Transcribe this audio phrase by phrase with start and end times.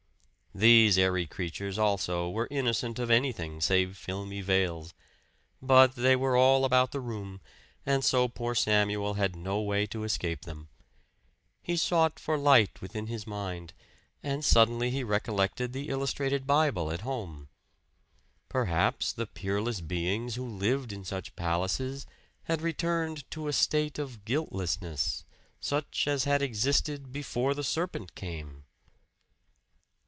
[0.53, 4.93] These airy creatures, also, were innocent of anything save filmy veils;
[5.61, 7.39] but they were all about the room,
[7.85, 10.67] and so poor Samuel had no way to escape them.
[11.63, 13.71] He sought for light within his mind;
[14.21, 17.47] and suddenly he recollected the illustrated Bible at home.
[18.49, 22.05] Perhaps the peerless beings who lived in such palaces
[22.43, 25.23] had returned to a state of guiltlessness,
[25.61, 28.65] such as had existed before the serpent came.